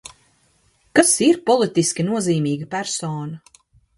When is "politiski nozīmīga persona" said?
1.51-3.63